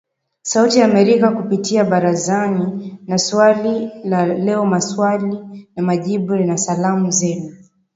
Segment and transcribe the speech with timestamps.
[0.41, 7.57] Sauti ya Amerika kupitia Barazani na Swali la Leo Maswali na Majibu, na Salamu Zenu